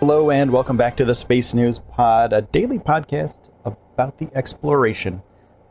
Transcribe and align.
Hello, 0.00 0.32
and 0.32 0.50
welcome 0.50 0.76
back 0.76 0.96
to 0.96 1.04
the 1.04 1.14
Space 1.14 1.54
News 1.54 1.78
Pod, 1.78 2.32
a 2.32 2.42
daily 2.42 2.80
podcast 2.80 3.50
about 3.64 4.18
the 4.18 4.28
exploration 4.34 5.22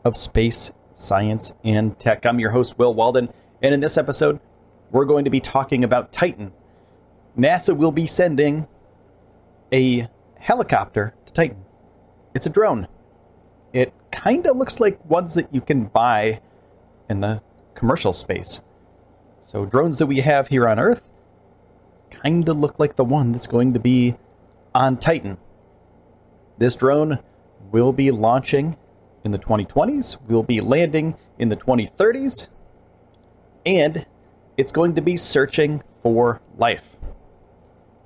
of 0.06 0.16
space, 0.16 0.72
science, 0.92 1.52
and 1.64 1.98
tech. 1.98 2.24
I'm 2.24 2.40
your 2.40 2.52
host, 2.52 2.78
Will 2.78 2.94
Walden, 2.94 3.28
and 3.60 3.74
in 3.74 3.80
this 3.80 3.98
episode, 3.98 4.40
we're 4.90 5.04
going 5.04 5.24
to 5.24 5.30
be 5.30 5.40
talking 5.40 5.84
about 5.84 6.12
Titan. 6.12 6.52
NASA 7.38 7.76
will 7.76 7.92
be 7.92 8.06
sending 8.06 8.66
a 9.70 10.08
helicopter 10.38 11.14
to 11.26 11.32
Titan. 11.34 11.62
It's 12.34 12.46
a 12.46 12.50
drone. 12.50 12.88
It 13.74 13.92
kind 14.28 14.46
of 14.46 14.58
looks 14.58 14.78
like 14.78 15.02
ones 15.08 15.32
that 15.32 15.54
you 15.54 15.60
can 15.62 15.84
buy 15.84 16.38
in 17.08 17.20
the 17.20 17.40
commercial 17.74 18.12
space. 18.12 18.60
So, 19.40 19.64
drones 19.64 19.96
that 19.98 20.06
we 20.06 20.20
have 20.20 20.48
here 20.48 20.68
on 20.68 20.78
Earth 20.78 21.02
kind 22.10 22.46
of 22.46 22.58
look 22.58 22.78
like 22.78 22.96
the 22.96 23.04
one 23.04 23.32
that's 23.32 23.46
going 23.46 23.72
to 23.72 23.80
be 23.80 24.16
on 24.74 24.98
Titan. 24.98 25.38
This 26.58 26.76
drone 26.76 27.20
will 27.72 27.94
be 27.94 28.10
launching 28.10 28.76
in 29.24 29.30
the 29.30 29.38
2020s, 29.38 30.20
will 30.28 30.42
be 30.42 30.60
landing 30.60 31.14
in 31.38 31.48
the 31.48 31.56
2030s, 31.56 32.48
and 33.64 34.06
it's 34.58 34.72
going 34.72 34.94
to 34.96 35.00
be 35.00 35.16
searching 35.16 35.82
for 36.02 36.42
life. 36.58 36.96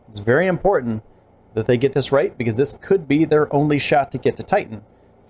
It's 0.06 0.20
very 0.20 0.46
important 0.46 1.02
that 1.54 1.66
they 1.66 1.76
get 1.76 1.94
this 1.94 2.12
right 2.12 2.38
because 2.38 2.56
this 2.56 2.78
could 2.80 3.08
be 3.08 3.24
their 3.24 3.52
only 3.52 3.80
shot 3.80 4.12
to 4.12 4.18
get 4.18 4.36
to 4.36 4.44
Titan 4.44 4.82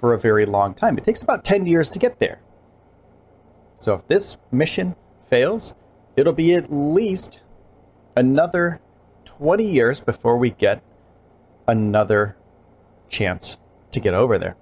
for 0.03 0.15
a 0.15 0.19
very 0.19 0.45
long 0.45 0.75
time. 0.75 0.99
It 0.99 1.05
takes 1.05 1.23
about 1.23 1.45
10 1.45 1.65
years 1.65 1.89
to 1.91 1.99
get 2.01 2.19
there. 2.19 2.41
So 3.77 3.95
if 3.95 4.09
this 4.09 4.37
mission 4.51 4.97
fails, 5.23 5.77
it'll 6.17 6.33
be 6.33 6.57
at 6.57 6.73
least 6.73 7.41
another 8.17 8.81
20 9.25 9.65
years 9.65 10.01
before 10.01 10.37
we 10.39 10.51
get 10.51 10.83
another 11.69 12.37
chance 13.09 13.59
to 13.93 14.01
get 14.01 14.13
over 14.13 14.39
there. 14.39 14.57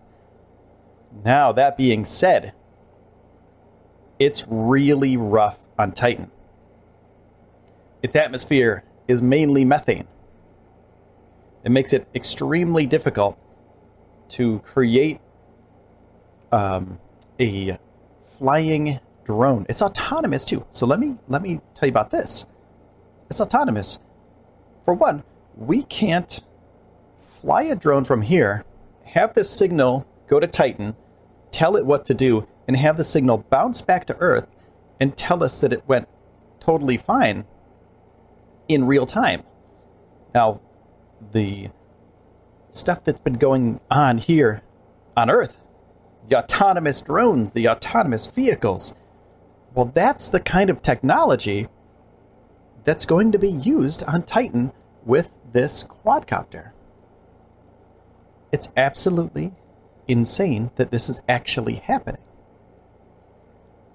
Now, 1.24 1.52
that 1.52 1.78
being 1.78 2.04
said, 2.04 2.52
it's 4.18 4.44
really 4.46 5.16
rough 5.16 5.66
on 5.78 5.92
Titan. 5.92 6.30
Its 8.02 8.14
atmosphere 8.14 8.84
is 9.08 9.22
mainly 9.22 9.64
methane. 9.64 10.06
It 11.64 11.70
makes 11.70 11.94
it 11.94 12.06
extremely 12.14 12.84
difficult 12.84 13.38
to 14.30 14.58
create 14.58 15.18
um, 16.52 16.98
a 17.38 17.78
flying 18.22 19.00
drone. 19.24 19.66
It's 19.68 19.82
autonomous 19.82 20.44
too. 20.44 20.64
So 20.70 20.86
let 20.86 20.98
me 20.98 21.16
let 21.28 21.42
me 21.42 21.60
tell 21.74 21.86
you 21.86 21.92
about 21.92 22.10
this. 22.10 22.46
It's 23.28 23.40
autonomous. 23.40 23.98
For 24.84 24.94
one, 24.94 25.22
we 25.56 25.82
can't 25.84 26.42
fly 27.18 27.62
a 27.62 27.74
drone 27.74 28.04
from 28.04 28.22
here, 28.22 28.64
have 29.04 29.34
this 29.34 29.50
signal 29.50 30.06
go 30.28 30.40
to 30.40 30.46
Titan, 30.46 30.94
tell 31.50 31.76
it 31.76 31.86
what 31.86 32.04
to 32.06 32.14
do, 32.14 32.46
and 32.66 32.76
have 32.76 32.96
the 32.96 33.04
signal 33.04 33.38
bounce 33.50 33.82
back 33.82 34.06
to 34.06 34.16
Earth 34.18 34.46
and 35.00 35.16
tell 35.16 35.42
us 35.42 35.60
that 35.60 35.72
it 35.72 35.86
went 35.86 36.08
totally 36.60 36.96
fine 36.96 37.44
in 38.68 38.86
real 38.86 39.06
time. 39.06 39.42
Now, 40.34 40.60
the 41.32 41.70
stuff 42.70 43.02
that's 43.04 43.20
been 43.20 43.34
going 43.34 43.80
on 43.90 44.18
here 44.18 44.62
on 45.16 45.30
Earth, 45.30 45.56
the 46.28 46.36
autonomous 46.36 47.00
drones, 47.00 47.52
the 47.52 47.68
autonomous 47.68 48.26
vehicles, 48.26 48.94
well, 49.74 49.90
that's 49.94 50.28
the 50.28 50.40
kind 50.40 50.70
of 50.70 50.82
technology 50.82 51.68
that's 52.84 53.04
going 53.04 53.32
to 53.32 53.38
be 53.38 53.50
used 53.50 54.02
on 54.04 54.22
Titan 54.22 54.72
with 55.04 55.36
this 55.52 55.84
quadcopter. 55.84 56.70
It's 58.52 58.70
absolutely 58.76 59.52
insane 60.08 60.70
that 60.76 60.90
this 60.90 61.08
is 61.08 61.22
actually 61.28 61.76
happening. 61.76 62.22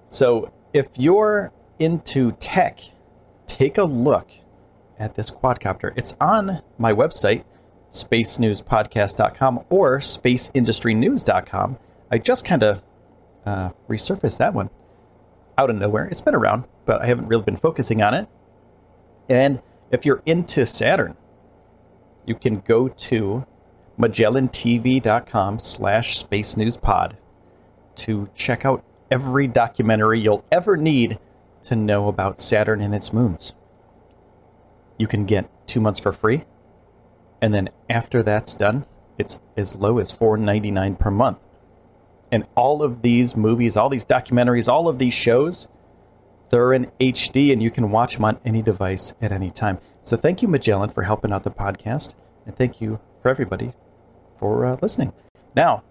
So, 0.04 0.52
if 0.72 0.88
you're 0.96 1.52
into 1.78 2.32
tech, 2.32 2.80
take 3.46 3.76
a 3.76 3.84
look 3.84 4.28
at 4.98 5.14
this 5.14 5.30
quadcopter. 5.30 5.92
It's 5.96 6.16
on 6.20 6.62
my 6.78 6.92
website, 6.92 7.44
spacenewspodcast.com 7.90 9.64
or 9.68 9.98
spaceindustrynews.com. 9.98 11.78
I 12.10 12.18
just 12.18 12.44
kind 12.44 12.62
of 12.62 12.82
uh, 13.44 13.70
resurfaced 13.88 14.38
that 14.38 14.54
one 14.54 14.70
out 15.58 15.70
of 15.70 15.76
nowhere. 15.76 16.06
It's 16.06 16.20
been 16.20 16.34
around, 16.34 16.64
but 16.84 17.02
I 17.02 17.06
haven't 17.06 17.28
really 17.28 17.42
been 17.42 17.56
focusing 17.56 18.02
on 18.02 18.14
it. 18.14 18.28
And 19.28 19.60
if 19.90 20.04
you're 20.04 20.22
into 20.26 20.66
Saturn, 20.66 21.16
you 22.24 22.34
can 22.34 22.60
go 22.60 22.88
to 22.88 23.46
magellantv.com 23.98 25.58
slash 25.58 26.18
space 26.18 26.56
news 26.56 26.76
pod 26.76 27.16
to 27.96 28.28
check 28.34 28.64
out 28.64 28.84
every 29.10 29.46
documentary 29.46 30.20
you'll 30.20 30.44
ever 30.52 30.76
need 30.76 31.18
to 31.62 31.76
know 31.76 32.08
about 32.08 32.38
Saturn 32.38 32.80
and 32.80 32.94
its 32.94 33.12
moons. 33.12 33.54
You 34.98 35.06
can 35.06 35.24
get 35.24 35.50
two 35.66 35.80
months 35.80 35.98
for 35.98 36.12
free, 36.12 36.44
and 37.40 37.52
then 37.54 37.70
after 37.88 38.22
that's 38.22 38.54
done, 38.54 38.86
it's 39.18 39.40
as 39.56 39.76
low 39.76 39.98
as 39.98 40.12
$4.99 40.12 40.98
per 40.98 41.10
month. 41.10 41.38
And 42.32 42.46
all 42.56 42.82
of 42.82 43.02
these 43.02 43.36
movies, 43.36 43.76
all 43.76 43.88
these 43.88 44.04
documentaries, 44.04 44.70
all 44.72 44.88
of 44.88 44.98
these 44.98 45.14
shows, 45.14 45.68
they're 46.50 46.72
in 46.72 46.90
HD 47.00 47.52
and 47.52 47.62
you 47.62 47.70
can 47.70 47.90
watch 47.90 48.14
them 48.14 48.24
on 48.24 48.38
any 48.44 48.62
device 48.62 49.14
at 49.20 49.32
any 49.32 49.50
time. 49.50 49.78
So 50.02 50.16
thank 50.16 50.42
you, 50.42 50.48
Magellan, 50.48 50.90
for 50.90 51.02
helping 51.02 51.32
out 51.32 51.44
the 51.44 51.50
podcast. 51.50 52.14
And 52.44 52.56
thank 52.56 52.80
you 52.80 53.00
for 53.22 53.28
everybody 53.28 53.72
for 54.38 54.66
uh, 54.66 54.76
listening. 54.80 55.12
Now, 55.54 55.82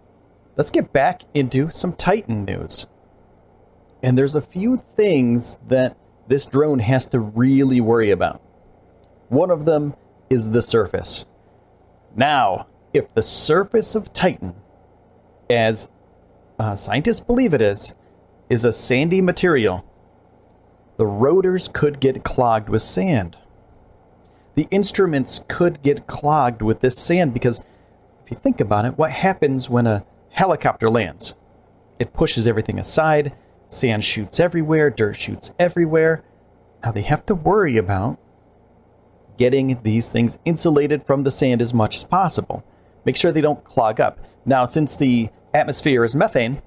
let's 0.56 0.72
get 0.72 0.94
back 0.94 1.24
into 1.34 1.70
some 1.70 1.94
Titan 1.94 2.46
news. 2.46 2.88
And 4.04 4.18
there's 4.18 4.36
a 4.36 4.42
few 4.42 4.78
things 4.78 5.58
that 5.68 5.98
this 6.28 6.46
drone 6.46 6.80
has 6.80 7.06
to 7.08 7.20
really 7.20 7.82
worry 7.82 8.12
about. 8.12 8.42
One 9.30 9.52
of 9.52 9.66
them 9.66 9.96
is 10.30 10.52
the 10.52 10.62
surface. 10.62 11.26
Now, 12.16 12.68
if 12.94 13.14
the 13.14 13.22
surface 13.22 13.96
of 13.96 14.14
Titan, 14.14 14.56
as 15.50 15.90
uh, 16.60 16.76
scientists 16.76 17.20
believe 17.20 17.54
it 17.54 17.62
is, 17.62 17.94
is 18.50 18.64
a 18.64 18.72
sandy 18.72 19.22
material, 19.22 19.86
the 20.98 21.06
rotors 21.06 21.68
could 21.68 22.00
get 22.00 22.24
clogged 22.24 22.70
with 22.70 22.82
sand. 22.82 23.38
The 24.56 24.68
instruments 24.72 25.42
could 25.48 25.82
get 25.82 26.08
clogged 26.08 26.62
with 26.62 26.80
this 26.80 26.98
sand 26.98 27.34
because 27.34 27.62
if 28.24 28.32
you 28.32 28.38
think 28.38 28.62
about 28.62 28.86
it, 28.86 28.98
what 28.98 29.12
happens 29.12 29.70
when 29.70 29.86
a 29.86 30.06
helicopter 30.30 30.90
lands? 30.90 31.34
It 32.00 32.14
pushes 32.14 32.48
everything 32.48 32.80
aside, 32.80 33.34
sand 33.68 34.04
shoots 34.04 34.40
everywhere, 34.40 34.90
dirt 34.90 35.16
shoots 35.16 35.52
everywhere. 35.60 36.24
Now 36.84 36.92
they 36.92 37.02
have 37.02 37.26
to 37.26 37.36
worry 37.36 37.78
about 37.78 38.18
getting 39.38 39.78
these 39.84 40.10
things 40.10 40.38
insulated 40.46 41.04
from 41.04 41.24
the 41.24 41.32
sand 41.32 41.62
as 41.62 41.74
much 41.74 41.98
as 41.98 42.04
possible. 42.06 42.64
Make 43.04 43.18
sure 43.18 43.32
they 43.32 43.42
don't 43.42 43.64
clog 43.64 44.00
up. 44.00 44.20
Now, 44.46 44.66
since 44.66 44.96
the 44.96 45.30
atmosphere 45.56 46.04
is 46.04 46.16
methane, 46.16 46.62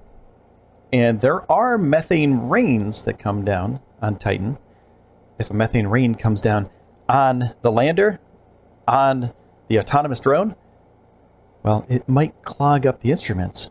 and 0.92 1.20
there 1.20 1.50
are 1.50 1.76
methane 1.76 2.48
rains 2.48 3.02
that 3.02 3.18
come 3.18 3.44
down 3.44 3.80
on 4.00 4.16
Titan, 4.16 4.56
if 5.38 5.50
a 5.50 5.54
methane 5.54 5.86
rain 5.86 6.14
comes 6.14 6.40
down 6.40 6.68
on 7.08 7.54
the 7.62 7.70
lander, 7.70 8.18
on 8.86 9.32
the 9.68 9.78
autonomous 9.78 10.20
drone, 10.20 10.56
well, 11.62 11.84
it 11.88 12.08
might 12.08 12.42
clog 12.44 12.86
up 12.86 13.00
the 13.00 13.10
instruments. 13.10 13.70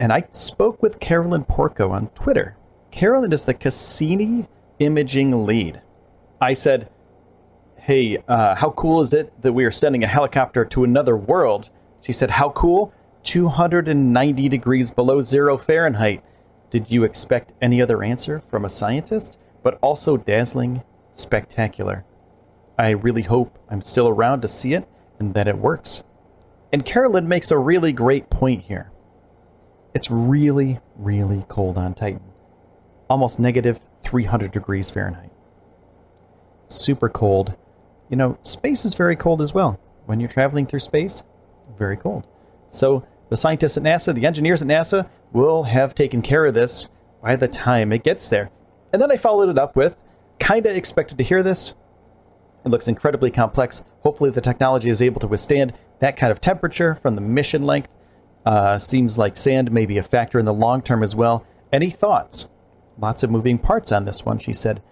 And 0.00 0.12
I 0.12 0.24
spoke 0.30 0.82
with 0.82 0.98
Carolyn 0.98 1.44
Porco 1.44 1.90
on 1.90 2.08
Twitter. 2.08 2.56
Carolyn 2.90 3.32
is 3.32 3.44
the 3.44 3.54
Cassini 3.54 4.48
imaging 4.80 5.46
lead. 5.46 5.80
I 6.40 6.52
said, 6.54 6.88
Hey, 7.80 8.18
uh, 8.28 8.54
how 8.54 8.70
cool 8.70 9.02
is 9.02 9.12
it 9.12 9.40
that 9.42 9.52
we 9.52 9.64
are 9.64 9.70
sending 9.70 10.02
a 10.02 10.08
helicopter 10.08 10.64
to 10.64 10.84
another 10.84 11.16
world? 11.16 11.70
She 12.00 12.12
said, 12.12 12.30
How 12.30 12.50
cool? 12.50 12.92
290 13.24 14.48
degrees 14.48 14.90
below 14.90 15.20
zero 15.20 15.58
Fahrenheit 15.58 16.22
Did 16.70 16.90
you 16.90 17.04
expect 17.04 17.52
any 17.60 17.80
other 17.80 18.02
answer 18.02 18.42
from 18.48 18.64
a 18.64 18.68
scientist? 18.68 19.38
But 19.62 19.78
also 19.80 20.16
dazzling, 20.16 20.82
spectacular. 21.12 22.04
I 22.78 22.90
really 22.90 23.22
hope 23.22 23.58
I'm 23.70 23.80
still 23.80 24.08
around 24.08 24.42
to 24.42 24.48
see 24.48 24.74
it 24.74 24.86
and 25.18 25.34
that 25.34 25.48
it 25.48 25.58
works. 25.58 26.02
And 26.72 26.84
Carolyn 26.84 27.28
makes 27.28 27.50
a 27.50 27.58
really 27.58 27.92
great 27.92 28.28
point 28.30 28.62
here. 28.62 28.90
It's 29.94 30.10
really, 30.10 30.80
really 30.96 31.44
cold 31.48 31.78
on 31.78 31.94
Titan. 31.94 32.32
Almost 33.08 33.38
negative 33.38 33.80
300 34.02 34.50
degrees 34.50 34.90
Fahrenheit. 34.90 35.30
Super 36.66 37.08
cold. 37.08 37.54
You 38.08 38.16
know, 38.16 38.38
space 38.42 38.84
is 38.84 38.96
very 38.96 39.14
cold 39.14 39.40
as 39.40 39.54
well. 39.54 39.78
When 40.06 40.18
you're 40.18 40.28
traveling 40.28 40.66
through 40.66 40.80
space, 40.80 41.22
very 41.78 41.96
cold. 41.96 42.26
So 42.66 43.06
the 43.28 43.36
scientists 43.36 43.76
at 43.76 43.82
NASA, 43.82 44.14
the 44.14 44.26
engineers 44.26 44.62
at 44.62 44.68
NASA, 44.68 45.08
will 45.32 45.64
have 45.64 45.94
taken 45.94 46.22
care 46.22 46.46
of 46.46 46.54
this 46.54 46.88
by 47.22 47.36
the 47.36 47.48
time 47.48 47.92
it 47.92 48.04
gets 48.04 48.28
there. 48.28 48.50
And 48.92 49.00
then 49.00 49.10
I 49.10 49.16
followed 49.16 49.48
it 49.48 49.58
up 49.58 49.76
with 49.76 49.96
kinda 50.38 50.74
expected 50.74 51.18
to 51.18 51.24
hear 51.24 51.42
this. 51.42 51.74
It 52.64 52.70
looks 52.70 52.88
incredibly 52.88 53.30
complex. 53.30 53.84
Hopefully, 54.02 54.30
the 54.30 54.40
technology 54.40 54.88
is 54.88 55.02
able 55.02 55.20
to 55.20 55.26
withstand 55.26 55.74
that 56.00 56.16
kind 56.16 56.30
of 56.30 56.40
temperature 56.40 56.94
from 56.94 57.14
the 57.14 57.20
mission 57.20 57.62
length. 57.62 57.88
Uh, 58.44 58.78
seems 58.78 59.18
like 59.18 59.36
sand 59.36 59.72
may 59.72 59.86
be 59.86 59.98
a 59.98 60.02
factor 60.02 60.38
in 60.38 60.44
the 60.44 60.52
long 60.52 60.82
term 60.82 61.02
as 61.02 61.16
well. 61.16 61.46
Any 61.72 61.90
thoughts? 61.90 62.48
Lots 62.98 63.22
of 63.22 63.30
moving 63.30 63.58
parts 63.58 63.90
on 63.90 64.04
this 64.04 64.24
one, 64.24 64.38
she 64.38 64.52
said. 64.52 64.82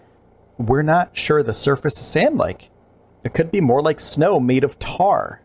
We're 0.59 0.83
not 0.83 1.17
sure 1.17 1.43
the 1.43 1.55
surface 1.55 1.99
is 1.99 2.07
sand 2.07 2.37
like. 2.37 2.71
It 3.25 3.35
could 3.35 3.51
be 3.51 3.61
more 3.61 3.83
like 3.83 4.01
snow 4.01 4.41
made 4.41 4.65
of 4.65 4.79
tar. 4.79 5.42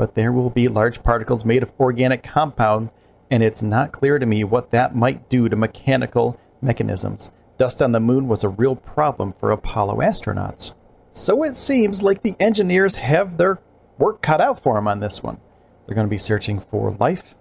But 0.00 0.14
there 0.14 0.32
will 0.32 0.48
be 0.48 0.66
large 0.66 1.02
particles 1.02 1.44
made 1.44 1.62
of 1.62 1.74
organic 1.78 2.22
compound, 2.22 2.88
and 3.30 3.42
it's 3.42 3.62
not 3.62 3.92
clear 3.92 4.18
to 4.18 4.24
me 4.24 4.44
what 4.44 4.70
that 4.70 4.96
might 4.96 5.28
do 5.28 5.46
to 5.46 5.56
mechanical 5.56 6.40
mechanisms. 6.62 7.30
Dust 7.58 7.82
on 7.82 7.92
the 7.92 8.00
moon 8.00 8.26
was 8.26 8.42
a 8.42 8.48
real 8.48 8.74
problem 8.76 9.34
for 9.34 9.50
Apollo 9.50 9.96
astronauts. 9.96 10.72
So 11.10 11.42
it 11.42 11.54
seems 11.54 12.02
like 12.02 12.22
the 12.22 12.34
engineers 12.40 12.94
have 12.94 13.36
their 13.36 13.60
work 13.98 14.22
cut 14.22 14.40
out 14.40 14.58
for 14.58 14.76
them 14.76 14.88
on 14.88 15.00
this 15.00 15.22
one. 15.22 15.38
They're 15.84 15.94
going 15.94 16.06
to 16.06 16.10
be 16.10 16.16
searching 16.16 16.60
for 16.60 16.92
life. 16.92 17.34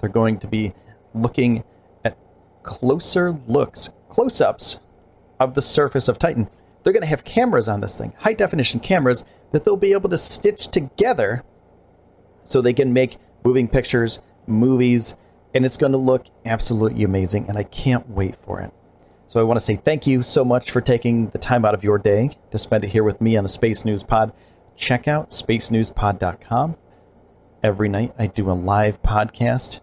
They're 0.00 0.08
going 0.08 0.40
to 0.40 0.48
be 0.48 0.74
looking 1.14 1.62
at 2.04 2.18
closer 2.64 3.30
looks, 3.46 3.90
close 4.08 4.40
ups 4.40 4.80
of 5.38 5.54
the 5.54 5.62
surface 5.62 6.08
of 6.08 6.18
Titan. 6.18 6.50
They're 6.84 6.92
going 6.92 7.02
to 7.02 7.08
have 7.08 7.24
cameras 7.24 7.68
on 7.68 7.80
this 7.80 7.98
thing, 7.98 8.12
high 8.18 8.34
definition 8.34 8.78
cameras 8.78 9.24
that 9.52 9.64
they'll 9.64 9.76
be 9.76 9.92
able 9.92 10.10
to 10.10 10.18
stitch 10.18 10.68
together 10.68 11.42
so 12.42 12.60
they 12.60 12.74
can 12.74 12.92
make 12.92 13.16
moving 13.42 13.66
pictures, 13.66 14.20
movies, 14.46 15.16
and 15.54 15.64
it's 15.64 15.78
going 15.78 15.92
to 15.92 15.98
look 15.98 16.26
absolutely 16.44 17.04
amazing. 17.04 17.46
And 17.48 17.56
I 17.56 17.62
can't 17.62 18.08
wait 18.10 18.36
for 18.36 18.60
it. 18.60 18.72
So 19.26 19.40
I 19.40 19.44
want 19.44 19.58
to 19.58 19.64
say 19.64 19.76
thank 19.76 20.06
you 20.06 20.22
so 20.22 20.44
much 20.44 20.70
for 20.70 20.82
taking 20.82 21.30
the 21.30 21.38
time 21.38 21.64
out 21.64 21.74
of 21.74 21.82
your 21.82 21.98
day 21.98 22.36
to 22.50 22.58
spend 22.58 22.84
it 22.84 22.90
here 22.90 23.02
with 23.02 23.20
me 23.20 23.36
on 23.36 23.44
the 23.44 23.48
Space 23.48 23.84
News 23.84 24.02
Pod. 24.02 24.32
Check 24.76 25.08
out 25.08 25.30
spacenewspod.com. 25.30 26.76
Every 27.62 27.88
night 27.88 28.14
I 28.18 28.26
do 28.26 28.50
a 28.50 28.52
live 28.52 29.02
podcast 29.02 29.80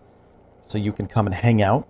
so 0.62 0.78
you 0.78 0.94
can 0.94 1.08
come 1.08 1.26
and 1.26 1.34
hang 1.34 1.64
out. 1.64 1.88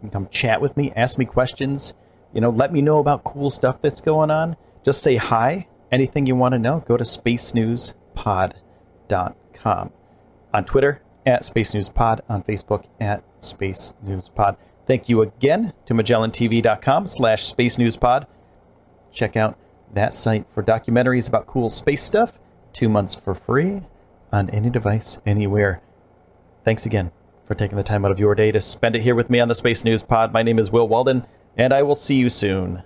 Can 0.00 0.10
come 0.10 0.28
chat 0.28 0.60
with 0.60 0.76
me, 0.76 0.92
ask 0.94 1.18
me 1.18 1.24
questions, 1.24 1.94
you 2.32 2.40
know, 2.40 2.50
let 2.50 2.72
me 2.72 2.82
know 2.82 2.98
about 2.98 3.24
cool 3.24 3.50
stuff 3.50 3.82
that's 3.82 4.00
going 4.00 4.30
on. 4.30 4.56
Just 4.84 5.02
say 5.02 5.16
hi. 5.16 5.66
Anything 5.90 6.26
you 6.26 6.36
want 6.36 6.52
to 6.52 6.58
know, 6.58 6.84
go 6.86 6.96
to 6.96 7.04
spacenewspod.com. 7.04 9.90
On 10.54 10.64
Twitter, 10.64 11.02
at 11.24 11.44
Space 11.44 11.74
News 11.74 11.88
Pod, 11.88 12.22
on 12.28 12.42
Facebook, 12.42 12.84
at 13.00 13.22
Space 13.38 13.92
News 14.02 14.28
Pod. 14.28 14.56
Thank 14.86 15.08
you 15.08 15.22
again 15.22 15.72
to 15.86 15.94
MagellanTV.com 15.94 17.06
slash 17.06 17.44
Space 17.44 17.78
News 17.78 17.96
Pod. 17.96 18.26
Check 19.12 19.36
out 19.36 19.58
that 19.92 20.14
site 20.14 20.48
for 20.48 20.62
documentaries 20.62 21.28
about 21.28 21.46
cool 21.46 21.70
space 21.70 22.02
stuff. 22.02 22.38
Two 22.72 22.88
months 22.88 23.14
for 23.14 23.34
free 23.34 23.82
on 24.32 24.50
any 24.50 24.70
device, 24.70 25.18
anywhere. 25.26 25.82
Thanks 26.64 26.86
again 26.86 27.12
for 27.44 27.54
taking 27.54 27.76
the 27.76 27.82
time 27.82 28.04
out 28.04 28.10
of 28.10 28.20
your 28.20 28.34
day 28.34 28.52
to 28.52 28.60
spend 28.60 28.96
it 28.96 29.02
here 29.02 29.14
with 29.14 29.30
me 29.30 29.40
on 29.40 29.48
the 29.48 29.54
Space 29.54 29.84
News 29.84 30.02
Pod. 30.02 30.32
My 30.32 30.42
name 30.42 30.58
is 30.58 30.70
Will 30.70 30.88
Walden, 30.88 31.26
and 31.56 31.72
I 31.72 31.82
will 31.82 31.94
see 31.94 32.16
you 32.16 32.30
soon. 32.30 32.82